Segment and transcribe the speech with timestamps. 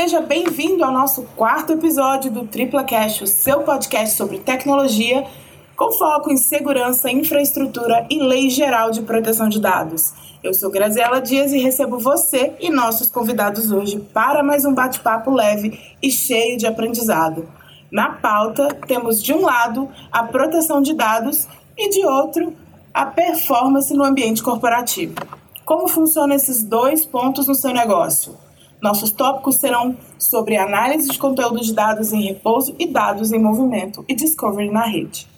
[0.00, 5.26] seja bem-vindo ao nosso quarto episódio do Tripla Cash, o seu podcast sobre tecnologia,
[5.76, 10.14] com foco em segurança, infraestrutura e lei geral de proteção de dados.
[10.42, 15.30] Eu sou Graziela Dias e recebo você e nossos convidados hoje para mais um bate-papo
[15.30, 17.46] leve e cheio de aprendizado.
[17.92, 22.54] Na pauta, temos de um lado a proteção de dados e de outro
[22.94, 25.16] a performance no ambiente corporativo.
[25.62, 28.34] Como funcionam esses dois pontos no seu negócio?
[28.82, 34.04] Nossos tópicos serão sobre análise de conteúdo de dados em repouso e dados em movimento
[34.08, 35.28] e discovery na rede.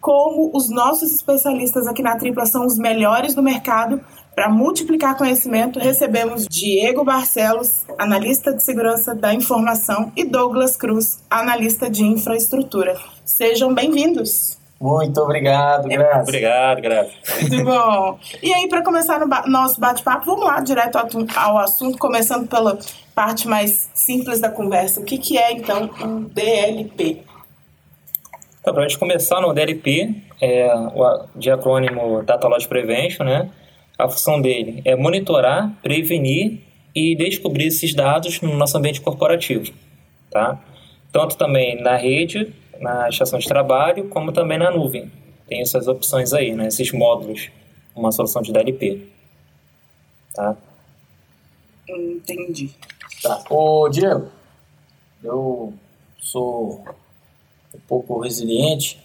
[0.00, 4.00] Como os nossos especialistas aqui na Tripla são os melhores do mercado,
[4.34, 11.90] para multiplicar conhecimento, recebemos Diego Barcelos, analista de segurança da informação, e Douglas Cruz, analista
[11.90, 12.98] de infraestrutura.
[13.24, 14.61] Sejam bem-vindos!
[14.82, 16.22] Muito obrigado, Graça.
[16.22, 17.12] Obrigado, Graça.
[17.40, 18.18] Muito bom.
[18.42, 20.98] E aí, para começar no ba nosso bate-papo, vamos lá direto
[21.36, 22.76] ao assunto, começando pela
[23.14, 25.00] parte mais simples da conversa.
[25.00, 27.22] O que, que é, então, um DLP?
[28.60, 33.50] Então, para a gente começar no DLP, é, o, de acrônimo Data Loss Prevention, né?
[33.96, 36.58] A função dele é monitorar, prevenir
[36.92, 39.72] e descobrir esses dados no nosso ambiente corporativo,
[40.28, 40.58] tá?
[41.12, 45.10] Tanto também na rede na estação de trabalho, como também na nuvem.
[45.48, 46.68] Tem essas opções aí, né?
[46.68, 47.50] esses módulos,
[47.94, 49.06] uma solução de DLP.
[50.34, 50.56] Tá?
[51.88, 52.70] Entendi.
[53.22, 53.44] Tá.
[53.50, 54.28] Ô, Diego,
[55.22, 55.72] eu
[56.18, 56.84] sou
[57.74, 59.00] um pouco resiliente.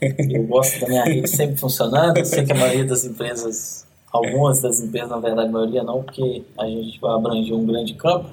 [0.00, 2.18] Eu gosto da minha rede sempre funcionando.
[2.18, 6.02] Eu sei que a maioria das empresas, algumas das empresas, na verdade, a maioria não,
[6.02, 8.28] porque a gente vai abranger um grande campo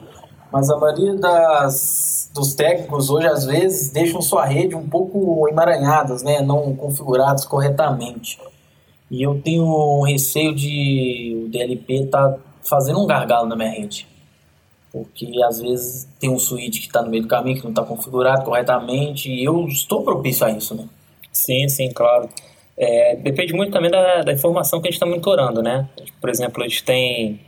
[0.54, 6.22] mas a maioria das, dos técnicos hoje às vezes deixam sua rede um pouco emaranhadas,
[6.22, 8.40] né, não configuradas corretamente.
[9.10, 14.08] E eu tenho um receio de o DLP tá fazendo um gargalo na minha rede.
[14.92, 17.82] Porque às vezes tem um switch que está no meio do caminho, que não está
[17.82, 20.88] configurado corretamente, e eu estou propício a isso, né?
[21.32, 22.30] Sim, sim, claro.
[22.78, 25.90] É, depende muito também da, da informação que a gente está monitorando, né?
[26.22, 27.40] Por exemplo, a gente tem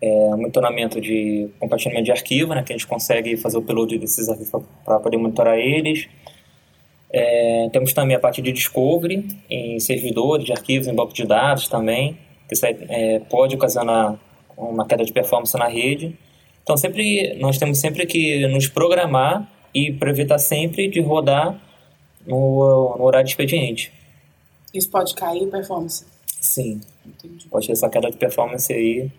[0.00, 4.28] é, monitoramento de compartilhamento de arquivo, né, que a gente consegue fazer o upload desses
[4.28, 6.08] arquivos para poder monitorar eles.
[7.12, 11.68] É, temos também a parte de discovery em servidores de arquivos, em banco de dados
[11.68, 12.16] também,
[12.48, 14.18] que isso é, pode ocasionar
[14.56, 16.16] uma queda de performance na rede.
[16.62, 21.60] Então sempre nós temos sempre que nos programar e para evitar sempre de rodar
[22.26, 23.92] no, no, horário de expediente.
[24.72, 26.06] Isso pode cair performance?
[26.26, 26.80] Sim.
[27.04, 27.48] Entendi.
[27.48, 29.10] Pode ter essa queda de performance aí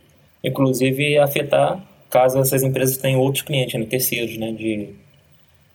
[0.43, 4.93] inclusive afetar caso essas empresas tenham outros clientes, né, terceiros, né, de,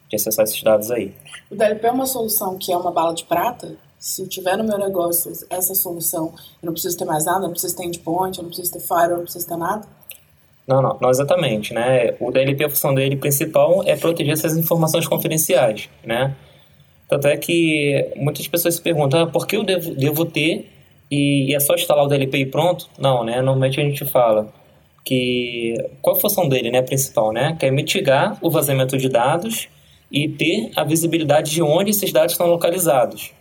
[0.09, 1.15] de acessar esses dados aí.
[1.51, 3.77] O DLP é uma solução que é uma bala de prata?
[3.99, 7.45] Se eu tiver no meu negócio essa solução, eu não preciso ter mais nada, eu
[7.45, 9.87] não preciso ter endpoint, eu não preciso ter firewall, eu não preciso ter nada?
[10.67, 12.15] Não, não, não exatamente, né?
[12.21, 16.35] O DLP, a função dele principal é proteger essas informações confidenciais, né?
[17.09, 20.69] Tanto é que muitas pessoas se perguntam, ah, por que eu devo, devo ter
[21.11, 22.89] e, é só instalar o DLP e pronto?
[22.99, 23.37] Não, né?
[23.37, 24.53] Normalmente a gente fala
[25.05, 27.57] que qual a função dele, né, principal, né?
[27.59, 29.69] Que é mitigar o vazamento de dados
[30.11, 33.33] e ter a visibilidade de onde esses dados estão localizados.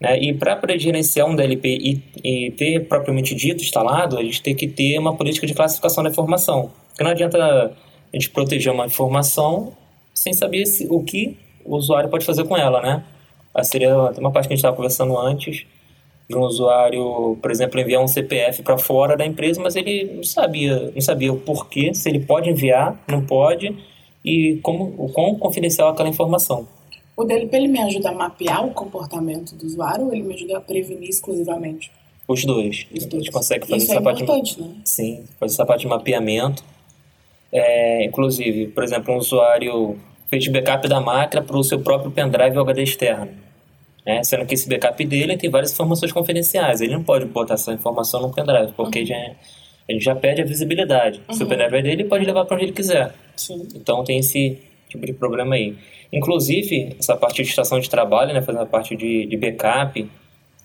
[0.00, 0.18] Né?
[0.20, 4.68] E para gerenciar um DLP e, e, ter propriamente dito instalado, a gente tem que
[4.68, 6.70] ter uma política de classificação da informação.
[6.88, 9.72] Porque não adianta a gente proteger uma informação
[10.14, 13.04] sem saber se, o que o usuário pode fazer com ela, né?
[13.62, 15.66] Seria uma parte que a gente estava conversando antes,
[16.28, 20.24] de um usuário, por exemplo, enviar um CPF para fora da empresa, mas ele não
[20.24, 23.76] sabia, não sabia o porquê, se ele pode enviar, não pode
[24.24, 26.66] e como o quão confidencial é aquela informação.
[27.16, 30.58] O DLP ele me ajuda a mapear o comportamento do usuário ou ele me ajuda
[30.58, 31.90] a prevenir exclusivamente?
[32.26, 32.86] Os dois.
[32.92, 33.14] Os dois.
[33.14, 34.62] A gente consegue fazer Isso essa é parte importante, de...
[34.62, 34.74] né?
[34.84, 36.64] Sim, fazer essa parte de mapeamento.
[37.52, 39.96] É, inclusive, por exemplo, um usuário
[40.28, 43.45] fez backup da máquina para o seu próprio pendrive ou HD externo
[44.06, 44.22] né?
[44.22, 46.80] Sendo que esse backup dele tem várias informações confidenciais.
[46.80, 49.06] Ele não pode botar essa informação no pendrive, porque uhum.
[49.06, 49.30] já,
[49.88, 51.20] ele já perde a visibilidade.
[51.28, 51.34] Uhum.
[51.34, 51.50] Se o uhum.
[51.50, 53.12] pendrive é dele, ele pode levar para onde ele quiser.
[53.36, 53.66] Sim.
[53.74, 54.58] Então tem esse
[54.88, 55.76] tipo de problema aí.
[56.12, 60.08] Inclusive, essa parte de estação de trabalho, né, fazendo a parte de, de backup,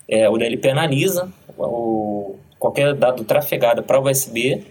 [0.07, 4.63] é, o DLP analisa o, qualquer dado trafegado para USB,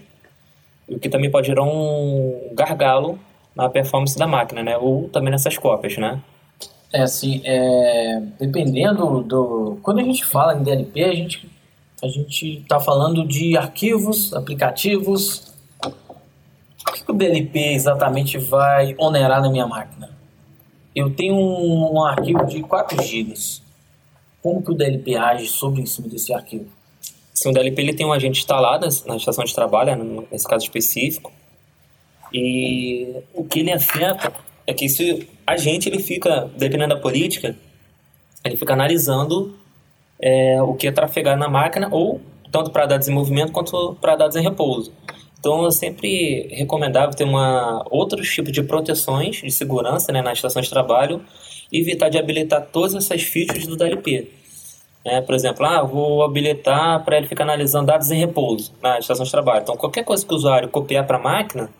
[0.87, 3.19] o que também pode gerar um gargalo
[3.55, 4.77] na performance da máquina, né?
[4.77, 6.21] Ou também nessas cópias, né?
[6.93, 9.79] É assim, é, dependendo do.
[9.81, 11.49] Quando a gente fala em DLP, a gente
[12.03, 15.53] a gente está falando de arquivos, aplicativos.
[15.85, 20.09] O que, que o DLP exatamente vai onerar na minha máquina?
[20.95, 23.35] Eu tenho um, um arquivo de 4 GB.
[24.41, 26.65] Como que o DLP age sobre em cima desse arquivo?
[27.31, 31.31] Sim, o DLP ele tem um agente instalado na estação de trabalho, nesse caso específico.
[32.33, 34.33] E o que ele afeta
[34.65, 37.55] é que se a gente ele fica, dependendo da política,
[38.43, 39.55] ele fica analisando
[40.21, 42.21] é, o que é trafegado na máquina, ou
[42.51, 44.91] tanto para dados em movimento quanto para dados em repouso.
[45.39, 50.61] Então, eu sempre recomendava ter uma, outros tipos de proteções de segurança né, na estação
[50.61, 51.21] de trabalho
[51.71, 54.29] e evitar de habilitar todas essas features do DLP.
[55.03, 59.25] É, por exemplo, ah, vou habilitar para ele ficar analisando dados em repouso na estação
[59.25, 59.63] de trabalho.
[59.63, 61.71] Então, qualquer coisa que o usuário copiar para a máquina,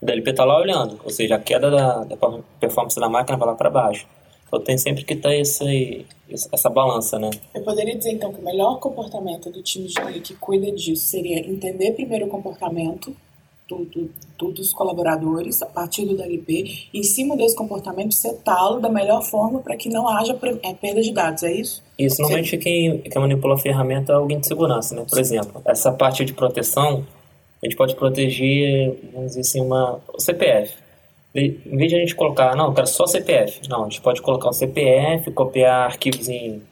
[0.00, 2.16] o DLP está lá olhando, ou seja, a queda da, da
[2.60, 4.06] performance da máquina vai lá para baixo.
[4.46, 7.30] Então tem sempre que ter esse, essa balança, né?
[7.54, 11.40] Eu poderia dizer então que o melhor comportamento do time de que cuida disso seria
[11.40, 13.14] entender primeiro o comportamento
[13.68, 18.80] do, do, do, dos colaboradores a partir do DLP, e em cima desse comportamento setá-lo
[18.80, 21.82] da melhor forma para que não haja é, perda de dados, é isso?
[21.98, 25.04] Isso, normalmente quem, quem manipula a ferramenta é alguém de segurança, né?
[25.08, 27.04] Por exemplo, essa parte de proteção,
[27.62, 30.74] a gente pode proteger, vamos dizer assim, uma, o CPF
[31.36, 33.68] em vez de a gente colocar, não, eu quero só CPF.
[33.68, 36.62] Não, a gente pode colocar o CPF, copiar arquivos em,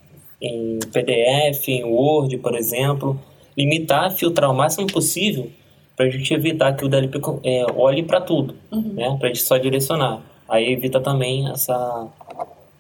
[0.41, 3.21] em PDF, em Word, por exemplo.
[3.57, 5.51] Limitar, filtrar o máximo possível
[5.97, 8.95] para a gente evitar que o DLP é, olhe para tudo, uhum.
[8.95, 9.17] né?
[9.19, 10.23] Para a gente só direcionar.
[10.49, 12.09] Aí evita também essa,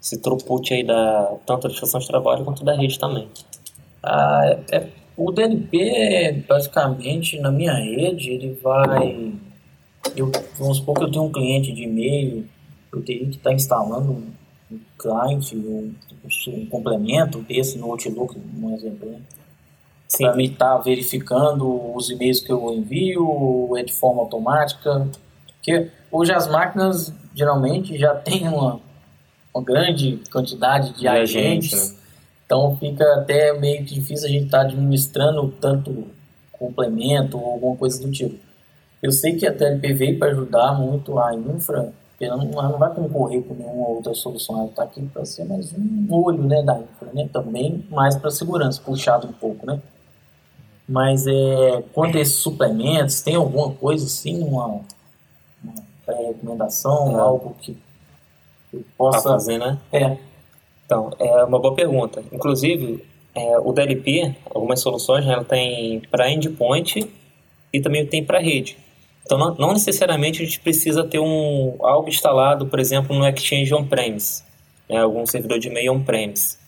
[0.03, 3.29] esse throughput aí da, tanto da estação de trabalho quanto da rede também.
[4.03, 4.87] Ah, é,
[5.17, 9.33] o DLP, basicamente, na minha rede, ele vai
[10.17, 12.47] eu, vamos supor que eu tenho um cliente de e-mail,
[12.93, 14.31] eu teria que estar instalando um,
[14.71, 15.95] um client, um,
[16.49, 19.21] um, complemento desse no Outlook, um exemplo, né?
[20.17, 25.09] Para me estar verificando os e-mails que eu envio, é de forma automática.
[25.57, 28.81] Porque hoje as máquinas geralmente já têm uma,
[29.53, 31.73] uma grande quantidade de, de agentes.
[31.73, 32.04] agentes né?
[32.47, 36.09] Então fica até meio difícil a gente estar administrando tanto
[36.53, 38.39] complemento ou alguma coisa do tipo.
[39.03, 42.79] Eu sei que a TLP veio para ajudar muito a infra, ela não, ela não
[42.79, 46.63] vai concorrer com nenhuma outra solução, ela está aqui para ser mais um olho né,
[46.63, 47.29] da infra, né?
[47.33, 49.67] também mais para segurança, puxado um pouco.
[49.67, 49.81] Né?
[50.89, 54.81] Mas é, quanto a esses suplementos, tem alguma coisa assim, uma,
[55.63, 55.75] uma
[56.07, 57.21] recomendação, é.
[57.21, 57.77] algo que
[58.73, 59.79] eu possa pra fazer, né?
[59.93, 60.17] É.
[60.85, 62.23] Então, é uma boa pergunta.
[62.33, 63.03] Inclusive,
[63.35, 67.11] é, o DLP, algumas soluções, né, ela tem para endpoint
[67.73, 68.77] e também tem para rede.
[69.25, 73.75] Então, não, não, necessariamente a gente precisa ter um, algo instalado, por exemplo, no Exchange
[73.75, 74.43] on-premise,
[74.89, 76.59] né, algum servidor de e-mail on-premise.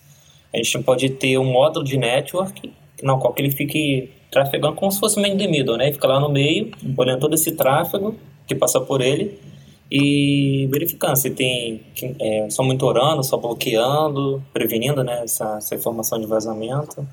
[0.53, 2.73] A gente pode ter um módulo de network
[3.03, 5.85] no qual ele fique trafegando como se fosse um the middle, né?
[5.85, 8.15] Ele fica lá no meio, olhando todo esse tráfego
[8.47, 9.37] que passa por ele
[9.89, 11.81] e verificando se tem
[12.19, 17.07] é, só monitorando, só bloqueando, prevenindo né, essa, essa informação de vazamento.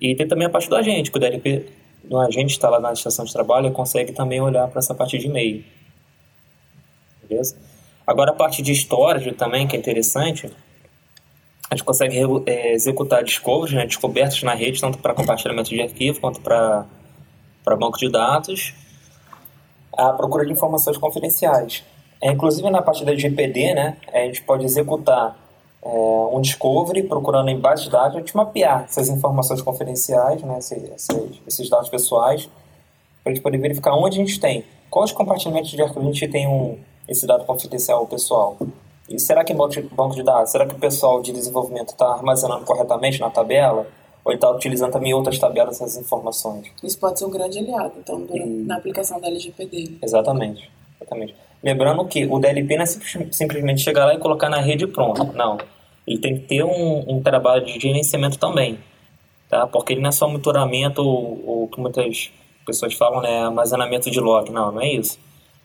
[0.00, 1.66] E tem também a parte do agente, que o DLP
[2.04, 5.26] do agente está lá na estação de trabalho consegue também olhar para essa parte de
[5.26, 5.64] e-mail.
[7.28, 7.56] Beleza?
[8.06, 10.50] Agora a parte de storage também, que é interessante,
[11.70, 16.20] a gente consegue é, executar discoveries, né, descobertas na rede, tanto para compartilhamento de arquivo
[16.20, 16.86] quanto para
[17.78, 18.74] banco de dados,
[19.96, 21.84] a procura de informações confidenciais.
[22.20, 25.36] É, inclusive na parte da GPD, né, a gente pode executar
[25.84, 30.58] é, um discovery procurando em base de dados, a gente mapear essas informações confidenciais, né,
[30.58, 32.48] esses, esses dados pessoais,
[33.22, 36.28] para a gente poder verificar onde a gente tem, quais compartilhamentos de arquivo a gente
[36.28, 38.56] tem um, esse dado confidencial pessoal.
[39.08, 42.64] E será que em banco de dados, será que o pessoal de desenvolvimento está armazenando
[42.64, 43.86] corretamente na tabela?
[44.24, 46.70] Ou está utilizando também outras tabelas essas informações?
[46.82, 48.44] Isso pode ser um grande aliado, então, e...
[48.44, 49.98] na aplicação da LGPD.
[50.02, 50.70] Exatamente.
[51.00, 51.34] Exatamente.
[51.62, 55.24] Lembrando que o DLP não é simplesmente chegar lá e colocar na rede pronto.
[55.32, 55.58] Não.
[56.06, 58.78] Ele tem que ter um, um trabalho de gerenciamento também.
[59.48, 59.66] Tá?
[59.66, 62.32] Porque ele não é só monitoramento ou, o que muitas
[62.66, 63.44] pessoas falam, né?
[63.44, 64.50] Armazenamento de log.
[64.50, 65.18] Não, não é isso.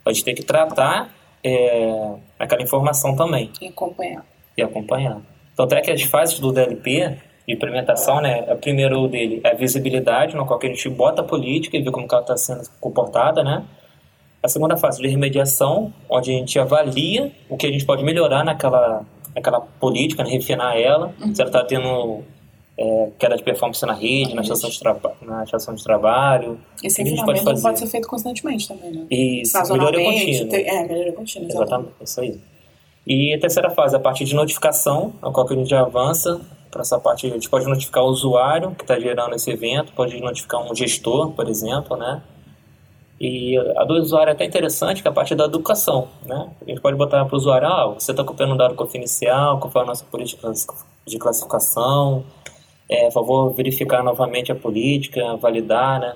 [0.05, 1.09] A gente tem que tratar
[1.43, 3.51] é, aquela informação também.
[3.61, 4.25] E acompanhar.
[4.55, 5.21] E acompanhar.
[5.53, 8.45] Então, até que as fases do DLP de implementação, né?
[8.51, 11.89] O primeiro dele é a visibilidade, no qual a gente bota a política e vê
[11.89, 13.63] como ela está sendo comportada, né?
[14.43, 18.43] A segunda fase de remediação, onde a gente avalia o que a gente pode melhorar
[18.43, 21.33] naquela, naquela política, né, refinar ela, uhum.
[21.33, 22.21] se ela está tendo
[22.77, 24.79] é, queda de performance na rede, na estação, de
[25.25, 26.59] na estação de trabalho.
[26.83, 29.05] Esse refinamento pode, pode, ser feito constantemente também, né?
[29.09, 30.57] Isso, melhoria contínua.
[30.57, 31.63] É, melhoria contínua, exatamente.
[31.63, 31.93] exatamente.
[32.01, 32.39] Isso aí.
[33.07, 36.99] E a terceira fase, a parte de notificação, a qual a gente avança para essa
[36.99, 40.75] parte, a gente pode notificar o usuário que está gerando esse evento, pode notificar um
[40.75, 42.21] gestor, por exemplo, né?
[43.19, 46.49] E a do usuário é até interessante, que é a parte da educação, né?
[46.61, 49.71] A gente pode botar para o usuário, ah, você está copiando um dado confidencial, qual
[49.71, 50.51] foi a nossa política
[51.05, 52.23] de classificação,
[52.89, 56.15] é, favor, verificar novamente a política, validar, né?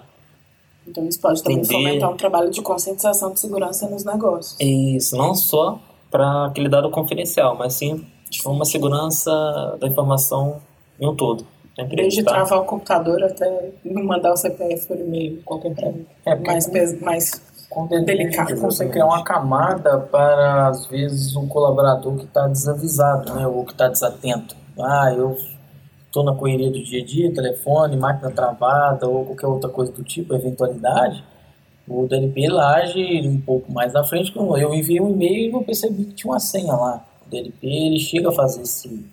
[0.88, 1.74] Então isso pode também Entender.
[1.74, 4.56] fomentar um trabalho de conscientização de segurança nos negócios.
[4.60, 5.80] Isso, não só
[6.10, 10.62] para aquele dado confidencial, mas sim de uma segurança da informação
[11.00, 11.46] em um todo.
[11.90, 12.32] Desde tá?
[12.32, 16.00] travar o computador até mandar o CPF por e-mail, qualquer coisa.
[16.26, 22.18] É, mais, mais com o Delicado, você criar uma camada para, às vezes, um colaborador
[22.18, 23.48] que está desavisado, né?
[23.48, 24.56] Ou que está desatento.
[24.78, 25.36] Ah, eu
[26.06, 30.04] estou na correria do dia a dia, telefone, máquina travada ou qualquer outra coisa do
[30.04, 31.24] tipo, eventualidade.
[31.88, 34.34] O DLP age um pouco mais na frente.
[34.36, 37.06] Eu enviei um e-mail e eu percebi que tinha uma senha lá.
[37.32, 39.06] O DLP ele chega a fazer esse,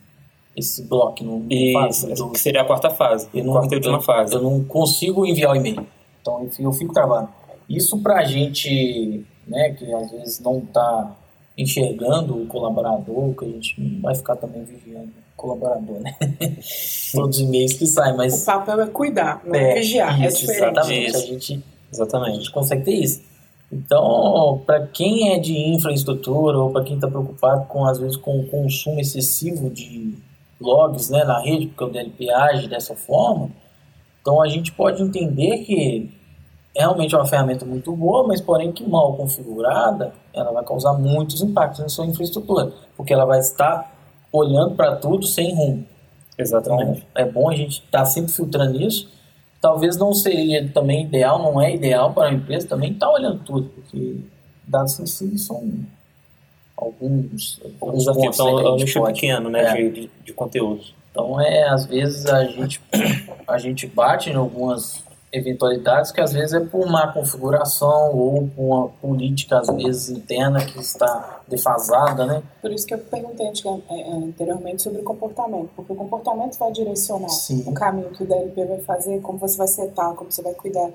[0.57, 1.23] esse bloco.
[1.23, 4.03] Não Isso, do- que seria a quarta fase, eu a não, quarta e última eu,
[4.03, 4.35] fase.
[4.35, 5.87] eu não consigo enviar o e-mail.
[6.21, 7.29] Então eu fico, eu fico travado.
[7.69, 11.15] Isso pra gente, né, que às vezes não tá
[11.57, 16.17] enxergando o colaborador, que a gente não vai ficar também vigiando o colaborador, né?
[17.13, 20.23] Todos os e-mails que saem, O mas papel é cuidar, não é, vigiar.
[20.23, 20.57] É diferente.
[20.63, 21.17] exatamente.
[21.17, 22.37] A gente, a Exatamente.
[22.39, 23.21] gente consegue ter isso.
[23.71, 28.41] Então, para quem é de infraestrutura ou para quem está preocupado com às vezes com
[28.41, 30.15] o consumo excessivo de
[30.61, 33.51] logs, né, na rede, porque o DLP age dessa forma,
[34.21, 36.11] então a gente pode entender que
[36.75, 41.43] realmente é uma ferramenta muito boa, mas porém que mal configurada, ela vai causar muitos
[41.43, 43.93] impactos na sua infraestrutura, porque ela vai estar
[44.33, 45.85] olhando para tudo sem rumo.
[46.35, 47.07] Então, Exatamente.
[47.15, 49.09] é bom a gente estar sempre filtrando isso.
[49.61, 53.69] Talvez não seria também ideal, não é ideal para a empresa também estar olhando tudo,
[53.69, 54.21] porque
[54.67, 55.69] dados sensíveis são
[56.77, 59.75] alguns, alguns né, a é um gente nicho pequeno, né, É.
[59.75, 60.83] de, de, de conteúdo.
[61.11, 62.81] Então é, às vezes a gente
[63.47, 68.63] a gente bate em algumas eventualidades que às vezes é por má configuração ou por
[68.63, 72.43] uma política às vezes interna que está defasada, né?
[72.63, 76.59] Por isso que eu perguntei antiga- é, é, anteriormente sobre o comportamento, porque o comportamento
[76.59, 77.63] vai direcionar Sim.
[77.67, 80.91] o caminho que o DLP vai fazer, como você vai setar, como você vai cuidar.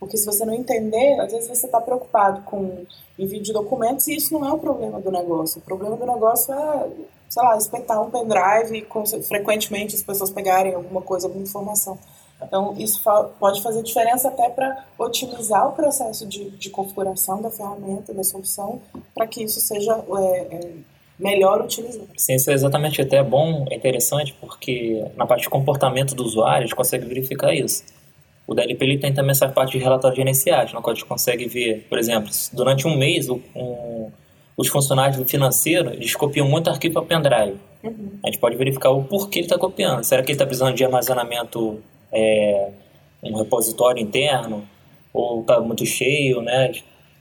[0.00, 2.84] Porque se você não entender, às vezes você está preocupado com
[3.18, 5.58] envio de documentos e isso não é o problema do negócio.
[5.58, 6.88] O problema do negócio é,
[7.28, 11.98] sei lá, espetar um pendrive e frequentemente as pessoas pegarem alguma coisa, alguma informação.
[12.46, 13.00] Então, isso
[13.38, 18.80] pode fazer diferença até para otimizar o processo de, de configuração da ferramenta, da solução,
[19.14, 20.70] para que isso seja é, é,
[21.18, 22.08] melhor utilizado.
[22.16, 26.58] Sim, isso é exatamente até bom, é interessante, porque na parte de comportamento do usuário,
[26.58, 27.84] a gente consegue verificar isso.
[28.46, 31.46] O DLP ele tem também essa parte de relatórios gerenciais, na qual a gente consegue
[31.46, 34.10] ver, por exemplo, durante um mês um-
[34.56, 37.58] os funcionários do financeiro eles copiam muito arquivo para pendrive.
[37.82, 38.10] Uhum.
[38.22, 40.04] A gente pode verificar o porquê ele está copiando.
[40.04, 41.82] Será que ele está precisando de armazenamento,
[42.14, 42.70] é,
[43.22, 44.66] um repositório interno,
[45.12, 46.72] ou está muito cheio, né?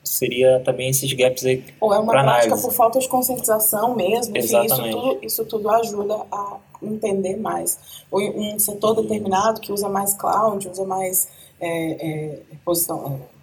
[0.04, 2.62] Seria também esses gaps aí Ou é uma prática análise.
[2.62, 4.36] por falta de conscientização mesmo.
[4.36, 4.96] Enfim, isso Exatamente.
[4.96, 7.80] tudo, isso tudo ajuda a entender mais.
[8.12, 13.34] Ou um setor determinado que usa mais cloud, usa mais é, é, reposição, é,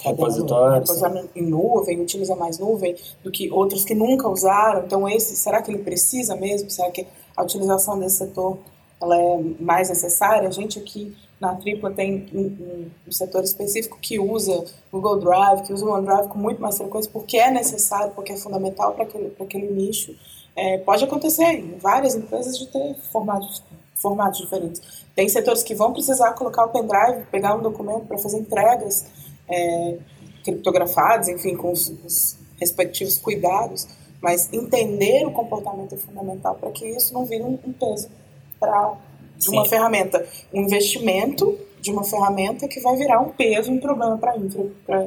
[0.00, 4.84] Repositório, repositório em nuvem, utiliza mais nuvem do que outros que nunca usaram.
[4.84, 6.70] Então, esse, será que ele precisa mesmo?
[6.70, 7.06] Será que
[7.36, 8.58] a utilização desse setor
[9.00, 10.48] ela é mais necessária?
[10.48, 15.72] A gente aqui na Tripla tem um, um- setor específico que usa Google Drive, que
[15.72, 19.32] usa o OneDrive com muito mais frequência, porque é necessário, porque é fundamental para aquele,
[19.40, 20.14] aquele nicho.
[20.56, 23.62] É, pode acontecer em várias empresas de ter formatos,
[23.94, 24.82] formatos diferentes.
[25.14, 29.06] Tem setores que vão precisar colocar o pendrive, pegar um documento para fazer entregas
[29.48, 29.98] é,
[30.42, 33.86] criptografadas, enfim, com os, os respectivos cuidados,
[34.20, 38.08] mas entender o comportamento é fundamental para que isso não vire um peso
[38.58, 38.94] para
[39.36, 39.70] de uma Sim.
[39.70, 44.36] ferramenta, um investimento de uma ferramenta que vai virar um peso, um problema para a
[44.36, 45.06] infra, para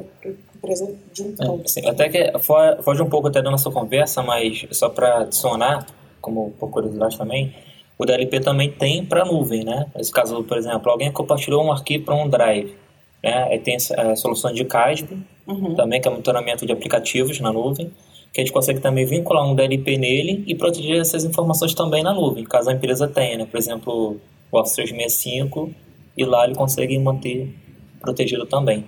[0.56, 1.68] empresa de um todo.
[1.68, 5.86] Sim, até que fo- foge um pouco até da nossa conversa, mas só para adicionar,
[6.20, 7.54] como por curiosidade também,
[7.98, 9.86] o DLP também tem para nuvem, né?
[9.94, 12.74] Nesse caso, por exemplo, alguém compartilhou um arquivo para um drive,
[13.22, 13.44] né?
[13.50, 15.74] Aí tem a solução de CASB, Uhum.
[15.74, 17.92] também que é monitoramento de aplicativos na nuvem,
[18.32, 22.14] que a gente consegue também vincular um DLP nele e proteger essas informações também na
[22.14, 23.44] nuvem, caso a empresa tenha, né?
[23.44, 24.20] Por exemplo,
[24.50, 25.70] o Office 365,
[26.16, 27.54] e lá ele consegue manter
[28.00, 28.86] protegido também,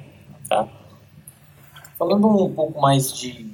[0.49, 0.67] tá?
[1.99, 3.47] Falando um pouco mais de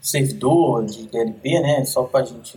[0.00, 1.84] servidor, de DLP, né?
[1.84, 2.56] Só para a gente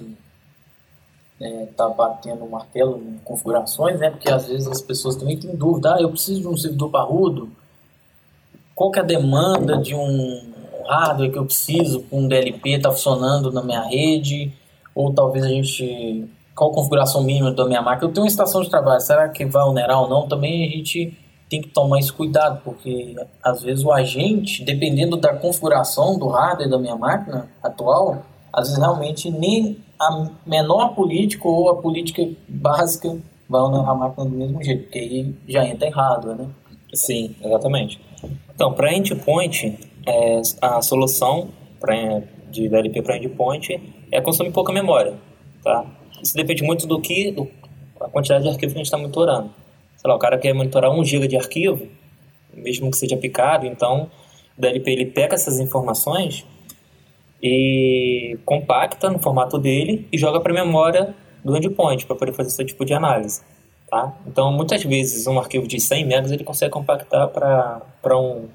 [1.39, 4.11] né, tá batendo o martelo em configurações, né?
[4.11, 7.51] Porque às vezes as pessoas também têm dúvida, ah, eu preciso de um servidor parrudo,
[8.75, 10.56] qual que é a demanda de um
[10.87, 14.53] hardware que eu preciso com um DLP está funcionando na minha rede,
[14.95, 18.09] ou talvez a gente qual a configuração mínima da minha máquina.
[18.09, 20.27] Eu tenho uma estação de trabalho, será que vai onerar ou não?
[20.27, 21.15] Também a gente
[21.47, 26.69] tem que tomar esse cuidado, porque às vezes o agente, dependendo da configuração do hardware
[26.69, 33.15] da minha máquina atual, às vezes realmente nem a menor política ou a política básica
[33.47, 36.47] vai onerar a máquina do mesmo jeito, porque aí já entra hardware, né?
[36.93, 38.01] Sim, exatamente.
[38.53, 41.49] Então, para endpoint, é, a solução
[41.79, 41.93] pra,
[42.49, 43.79] de DLP para endpoint
[44.11, 45.15] é consumir pouca memória,
[45.63, 45.85] tá?
[46.23, 47.47] Isso depende muito do que, do,
[47.99, 49.51] a quantidade de arquivo que a gente está monitorando.
[49.97, 51.87] Sei lá, o cara quer monitorar 1 GB de arquivo,
[52.53, 54.09] mesmo que seja picado, então
[54.57, 56.45] o DLP ele pega essas informações
[57.43, 62.49] e compacta no formato dele e joga para a memória do endpoint para poder fazer
[62.49, 63.41] esse tipo de análise.
[63.89, 64.17] Tá?
[64.25, 68.47] Então, muitas vezes, um arquivo de 100 megas ele consegue compactar para um,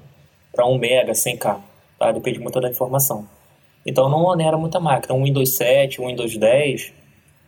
[0.53, 1.59] para 1 mega, 100k.
[1.99, 2.11] Tá?
[2.11, 3.27] Depende muito da informação.
[3.85, 5.13] Então, não onera muita máquina.
[5.13, 6.93] Um Windows 7, um Windows 10,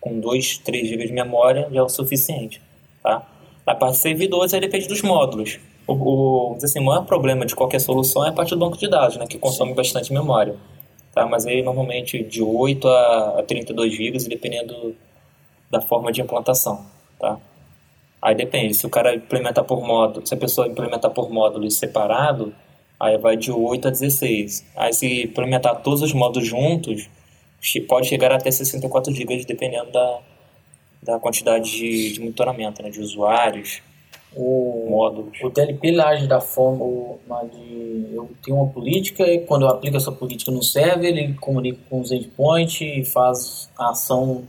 [0.01, 2.61] com 2, 3 GB de memória já é o suficiente.
[3.01, 3.25] Tá?
[3.65, 5.59] Na parte de servidores, aí depende dos módulos.
[5.87, 8.87] O, o, assim, o maior problema de qualquer solução é a parte do banco de
[8.87, 10.55] dados, né, que consome bastante memória.
[11.13, 11.25] Tá?
[11.25, 14.95] Mas aí, normalmente, de 8 a 32 GB, dependendo
[15.71, 16.85] da forma de implantação.
[17.19, 17.37] Tá?
[18.21, 22.53] Aí depende, se o cara implementar por módulo, se a pessoa implementar por módulos separado,
[22.99, 24.65] aí vai de 8 a 16.
[24.75, 27.09] Aí se implementar todos os módulos juntos,
[27.87, 30.19] pode chegar até 64 GB, dependendo da,
[31.03, 33.81] da quantidade de, de monitoramento, né, de usuários,
[34.35, 35.37] o, módulos.
[35.41, 37.17] O TLP age da forma
[37.51, 41.79] de eu tenho uma política e quando eu aplico essa política no server, ele comunica
[41.89, 44.47] com os endpoints e faz a ação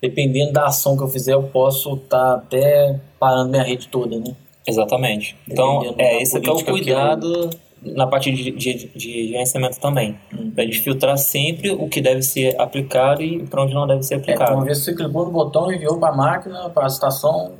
[0.00, 4.18] dependendo da ação que eu fizer, eu posso estar tá até parando minha rede toda,
[4.18, 4.34] né?
[4.66, 5.36] Exatamente.
[5.48, 7.50] Então, é, esse aqui é o cuidado
[7.82, 7.94] eu...
[7.94, 10.16] na parte de, de, de gerenciamento também.
[10.32, 10.50] Hum.
[10.54, 14.16] Para gente filtrar sempre o que deve ser aplicado e para onde não deve ser
[14.16, 14.52] aplicado.
[14.52, 17.52] É, uma vez você clicou no botão, enviou para a máquina, para a estação,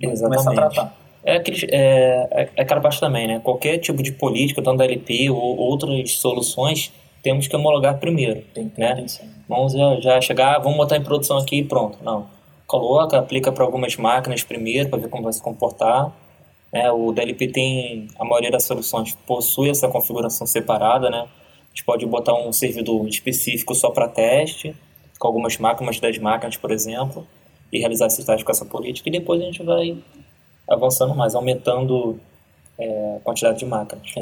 [0.00, 0.44] Exatamente.
[0.44, 0.96] começa a tratar.
[1.24, 3.40] É, aquele, é, é, é aquela parte também, né?
[3.42, 8.70] Qualquer tipo de política, tanto da LP ou outras soluções, temos que homologar primeiro, tem,
[8.78, 8.94] né?
[8.94, 9.06] Tem
[9.48, 11.98] vamos já chegar, vamos botar em produção aqui e pronto.
[12.00, 12.28] Não.
[12.66, 16.12] Coloca, aplica para algumas máquinas primeiro para ver como vai se comportar.
[16.72, 21.20] É, o DLP tem, a maioria das soluções possui essa configuração separada, né?
[21.20, 24.74] A gente pode botar um servidor específico só para teste,
[25.18, 27.26] com algumas máquinas, 10 máquinas, por exemplo,
[27.72, 29.96] e realizar esse teste com essa política, e depois a gente vai
[30.68, 32.18] avançando mais, aumentando
[32.78, 34.12] é, a quantidade de máquinas.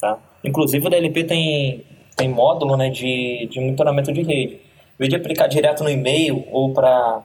[0.00, 0.18] Tá?
[0.42, 1.84] Inclusive o DLP tem,
[2.16, 4.54] tem módulo né, de, de monitoramento de rede.
[4.54, 7.22] Em vez de aplicar direto no e-mail ou para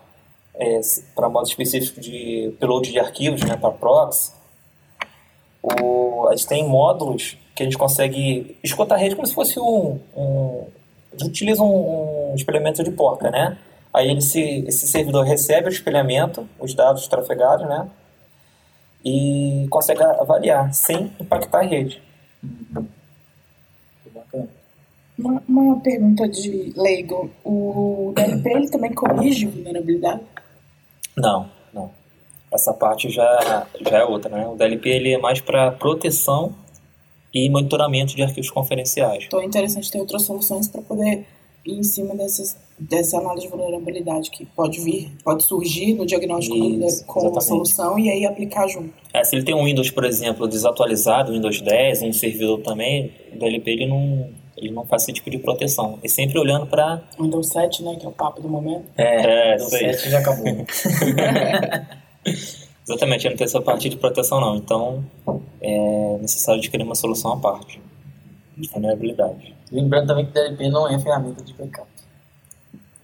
[0.55, 0.79] é,
[1.15, 4.31] para modo específico de upload de arquivos, né, para proxy,
[5.62, 9.59] o, a gente tem módulos que a gente consegue escutar a rede como se fosse
[9.59, 9.99] um...
[10.15, 10.67] um
[11.12, 13.57] a gente utiliza um, um espelhamento de porta, né?
[13.93, 17.89] Aí ele se, esse servidor recebe o espelhamento, os dados trafegados, né?
[19.03, 22.01] E consegue avaliar sem impactar a rede.
[22.43, 22.88] Uhum.
[25.19, 27.29] Uma, uma pergunta de leigo.
[27.43, 30.21] O DLP ele também corrige vulnerabilidade?
[31.17, 31.91] Não, não.
[32.51, 34.47] Essa parte já, já é outra, né?
[34.47, 36.55] O DLP ele é mais para proteção
[37.34, 39.25] e monitoramento de arquivos conferenciais.
[39.27, 41.25] Então é interessante ter outras soluções para poder
[41.65, 46.55] ir em cima dessas, dessa análise de vulnerabilidade que pode vir, pode surgir no diagnóstico
[46.55, 48.93] Isso, com a solução e aí aplicar junto.
[49.13, 53.38] É, se ele tem um Windows, por exemplo, desatualizado, Windows 10, um servidor também, o
[53.38, 54.29] DLP ele não,
[54.60, 55.98] ele não faz esse tipo de proteção.
[56.04, 57.02] É sempre olhando para.
[57.19, 57.95] Windows 7, né?
[58.00, 58.86] Que é o papo do momento.
[58.98, 60.45] É, é Windows 7 já acabou.
[62.89, 64.56] Exatamente, ele não tem essa parte de proteção, não.
[64.56, 65.06] Então,
[65.62, 67.80] é necessário adquirir uma solução à parte
[68.58, 69.56] de vulnerabilidade.
[69.72, 71.88] Lembrando também que DLP não é ferramenta de backup.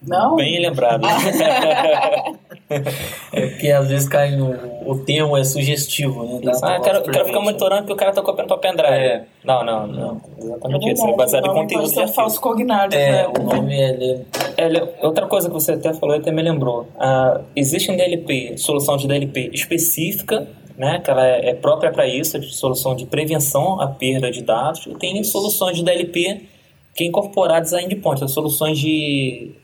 [0.02, 0.36] Não?
[0.36, 1.06] Bem lembrado.
[2.70, 4.56] é porque às vezes cai no.
[4.90, 6.52] O termo é sugestivo, né?
[6.64, 8.92] ah, eu quero, quero ficar monitorando porque o cara tá copiando pra pendrive.
[8.92, 9.26] É.
[9.44, 10.22] Não, não, não.
[10.38, 11.08] Exatamente é isso.
[11.08, 13.28] É baseado em conteúdo de falso cognato, é, né?
[13.28, 14.22] O nome é,
[14.58, 15.06] é.
[15.06, 16.88] Outra coisa que você até falou, até me lembrou.
[17.00, 20.48] Ah, existe um DLP, solução de DLP específica
[20.78, 24.42] né, que ela é, é própria para isso, de solução de prevenção à perda de
[24.42, 26.50] dados, e tem soluções de DLP
[26.94, 29.56] que é incorporadas a endpoint, soluções de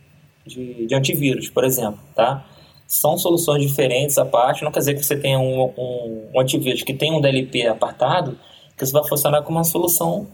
[0.45, 2.45] de, de antivírus, por exemplo, tá?
[2.91, 6.83] São soluções diferentes à parte, não quer dizer que você tenha um, um, um antivírus
[6.83, 8.37] que tem um DLP apartado,
[8.77, 10.27] que isso vai funcionar como uma solução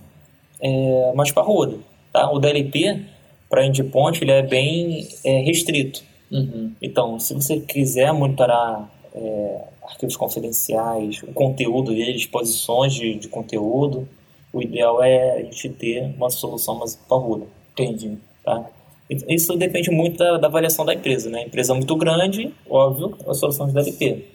[0.60, 1.78] é, mais parruda,
[2.12, 2.32] tá?
[2.32, 3.06] O DLP,
[3.48, 6.04] para endpoint, ele é bem é, restrito.
[6.32, 6.72] Uhum.
[6.82, 14.10] Então, se você quiser monitorar é, arquivos confidenciais, o conteúdo dele, exposições de, de conteúdo,
[14.52, 17.46] o ideal é a gente ter uma solução mais parruda.
[17.74, 18.18] Entendi.
[18.44, 18.66] Tá?
[19.10, 21.30] Isso depende muito da, da avaliação da empresa.
[21.30, 21.44] Né?
[21.44, 24.26] Empresa muito grande, óbvio, a solução de DLP.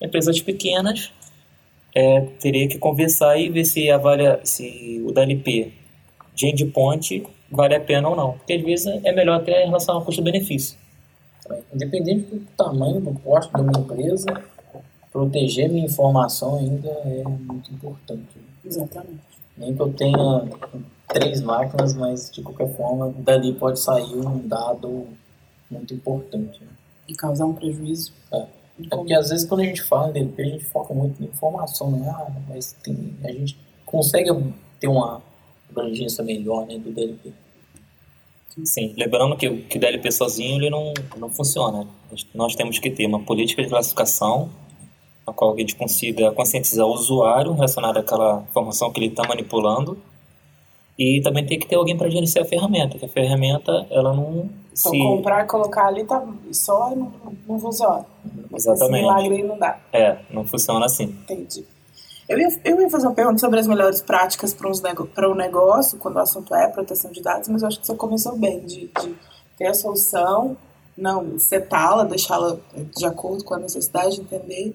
[0.00, 1.12] Empresas pequenas,
[1.94, 5.72] é, teria que conversar e ver se, avalia, se o DLP
[6.34, 8.32] de endpoint vale a pena ou não.
[8.32, 10.76] Porque às vezes é melhor até em relação ao custo-benefício.
[11.72, 14.42] Independente do tamanho do posto da minha empresa,
[15.10, 18.36] proteger minha informação ainda é muito importante.
[18.64, 19.20] Exatamente.
[19.56, 20.48] Nem que eu tenha
[21.08, 25.06] três máquinas, mas de qualquer forma, dali pode sair um dado
[25.70, 26.60] muito importante.
[26.60, 26.68] né?
[27.08, 28.12] E causar um prejuízo.
[28.32, 28.46] É.
[28.90, 31.26] É porque às vezes quando a gente fala em DLP, a gente foca muito em
[31.26, 32.08] informação, né?
[32.10, 34.30] Ah, mas tem, a gente consegue
[34.78, 35.22] ter uma
[35.70, 37.32] abrangência melhor né, do DLP.
[38.64, 41.86] Sim, lembrando que, que o DLP sozinho ele não, não funciona.
[42.34, 44.50] Nós temos que ter uma política de classificação,
[45.26, 49.98] na qual a gente consiga conscientizar o usuário relacionado àquela informação que ele está manipulando,
[50.98, 54.48] e também tem que ter alguém para gerenciar a ferramenta, que a ferramenta ela não
[54.72, 57.12] Então, se comprar e colocar ali tá só e não,
[57.46, 58.06] não funciona.
[58.54, 59.78] Esse exatamente milagre aí não dá.
[59.92, 61.04] é não funciona assim.
[61.04, 61.66] Entendi.
[62.28, 65.98] Eu ia, eu ia fazer uma pergunta sobre as melhores práticas para nego, um negócio,
[65.98, 68.90] quando o assunto é proteção de dados, mas eu acho que você começou bem, de,
[69.00, 69.14] de
[69.56, 70.56] ter a solução,
[70.96, 72.56] não setá-la, deixá-la
[72.96, 74.74] de acordo com a necessidade, entender.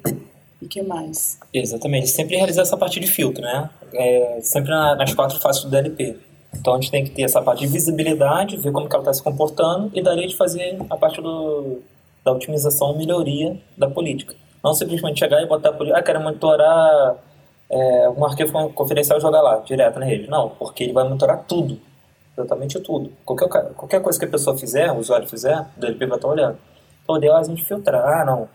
[0.62, 1.40] O que mais?
[1.54, 3.70] Exatamente, sempre realizar essa parte de filtro, né?
[3.94, 6.18] É, sempre na- nas quatro fases do DLP.
[6.56, 9.14] Então a gente tem que ter essa parte de visibilidade, ver como que ela está
[9.14, 11.80] se comportando e daí de fazer a parte do,
[12.24, 14.36] da otimização melhoria da política.
[14.64, 17.16] Não simplesmente chegar e botar a política, ah, quero monitorar
[17.70, 20.30] é, um arquivo con- confidencial e jogar lá, direto na rede.
[20.30, 21.80] Não, porque ele vai monitorar tudo,
[22.38, 23.12] exatamente tudo.
[23.26, 26.58] Qualquer, qualquer coisa que a pessoa fizer, o usuário fizer, o DLP vai estar olhando.
[27.04, 28.48] Então ideal a gente filtrar, ah, não,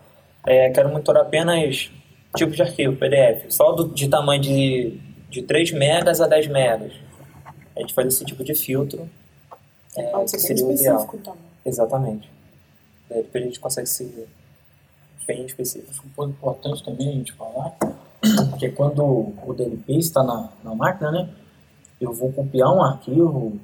[0.47, 1.91] é, quero monitorar apenas
[2.35, 6.93] tipo de arquivo, PDF, só do, de tamanho de, de 3 megas a 10 megas.
[7.75, 9.09] A gente faz esse tipo de filtro,
[9.95, 10.95] é, Pode que ser bem seria o ideal.
[10.95, 11.41] específico também.
[11.65, 12.29] Exatamente.
[13.09, 14.27] Daí depois a gente consegue ser
[15.25, 15.91] bem específico.
[16.05, 17.75] Um ponto importante também a gente falar,
[18.57, 21.29] que é quando o DLP está na, na máquina, né?
[21.99, 23.59] Eu vou copiar um arquivo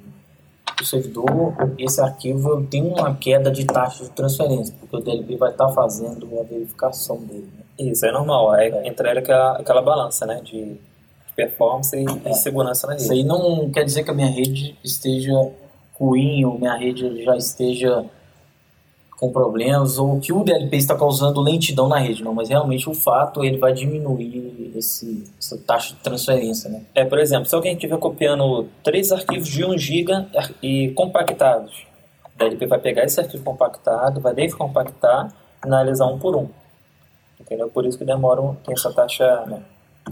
[0.84, 5.50] do servidor, esse arquivo tenho uma queda de taxa de transferência, porque o DLP vai
[5.50, 7.48] estar fazendo a verificação dele.
[7.56, 7.90] Né?
[7.90, 8.54] Isso, é normal.
[8.54, 10.40] É, entra ele aquela, aquela balança, né?
[10.44, 10.76] De
[11.34, 13.20] performance e, e segurança na Isso rede.
[13.20, 15.32] aí não quer dizer que a minha rede esteja
[15.98, 18.04] ruim ou minha rede já esteja
[19.18, 22.94] com problemas ou que o DLP está causando lentidão na rede, não, mas realmente o
[22.94, 26.82] fato ele vai diminuir esse, essa taxa de transferência, né?
[26.94, 30.26] É, por exemplo, se alguém estiver copiando três arquivos de 1 GB
[30.62, 31.86] e compactados,
[32.34, 35.32] o DLP vai pegar esse arquivo compactado, vai descompactar
[35.64, 36.48] e analisar um por um.
[37.40, 37.68] Entendeu?
[37.68, 39.62] Por isso que demora, tem essa taxa, né,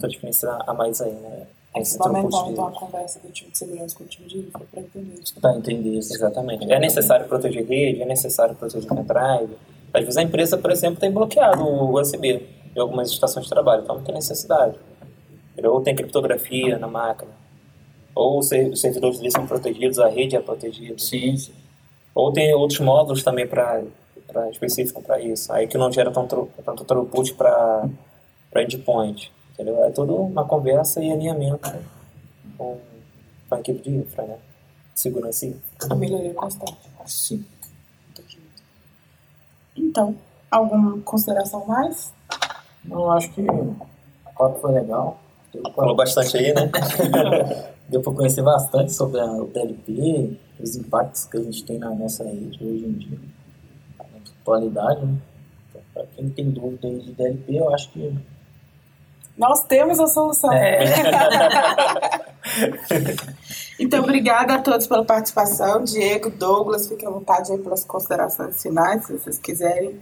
[0.09, 1.47] diferença a mais aí, né?
[1.75, 4.81] É fundamental, então, a conversa do time de segurança com o time de infra para
[4.83, 5.41] entender isso.
[5.41, 6.13] Para entender isso.
[6.15, 6.71] Exatamente.
[6.71, 9.57] É necessário proteger rede, é necessário proteger pendrive.
[9.95, 13.83] Às vezes a empresa, por exemplo, tem bloqueado o USB em algumas estações de trabalho,
[13.83, 14.77] então não tem necessidade.
[15.65, 17.31] Ou tem criptografia na máquina.
[18.15, 20.99] Ou os ser- os servidores ali são protegidos, a rede é protegida.
[20.99, 21.53] Sim, sim.
[22.15, 23.83] Ou tem outros módulos também para
[24.51, 25.51] específico para isso.
[25.53, 27.89] Aí que não gera tanto, tanto throughput para
[28.57, 29.33] endpoint.
[29.53, 29.85] Entendeu?
[29.85, 31.71] É tudo uma conversa e alinhamento
[32.57, 32.79] com,
[33.49, 34.39] com a equipe de infra, né?
[34.95, 35.57] Segurança e.
[35.91, 36.77] A melhoria constante.
[37.07, 37.45] sim.
[39.77, 40.15] Então,
[40.51, 42.13] alguma consideração mais?
[42.89, 43.77] Eu acho que o
[44.37, 45.19] papo foi legal.
[45.53, 46.71] Deu Falou bastante aí, né?
[47.89, 51.91] Deu para conhecer bastante sobre a- o DLP, os impactos que a gente tem na
[51.95, 53.19] nossa rede hoje em dia,
[53.99, 54.05] na
[54.41, 55.05] atualidade.
[55.05, 55.17] Né?
[55.71, 58.15] Então, para quem tem dúvida aí de DLP, eu acho que
[59.37, 60.53] Nós temos a solução.
[60.53, 60.85] É.
[63.81, 65.85] então, obrigada a todos pela participação.
[65.85, 70.01] Diego, Douglas, fiquem à vontade aí pelas considerações finais, se vocês quiserem.